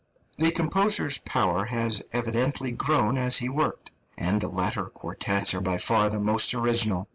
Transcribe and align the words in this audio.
The 0.39 0.49
composer's 0.49 1.19
power 1.19 1.65
has 1.65 2.01
evidently 2.11 2.71
grown 2.71 3.19
as 3.19 3.37
he 3.37 3.49
worked, 3.49 3.91
and 4.17 4.41
the 4.41 4.47
later 4.47 4.85
quartets 4.85 5.53
are 5.53 5.61
by 5.61 5.77
far 5.77 6.09
the 6.09 6.17
most 6.19 6.55
original. 6.55 7.07